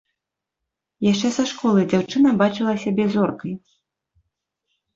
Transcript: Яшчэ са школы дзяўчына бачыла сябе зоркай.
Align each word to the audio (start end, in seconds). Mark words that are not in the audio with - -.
Яшчэ 1.07 1.27
са 1.35 1.45
школы 1.51 1.85
дзяўчына 1.93 2.29
бачыла 2.41 2.73
сябе 2.87 3.05
зоркай. 3.19 3.53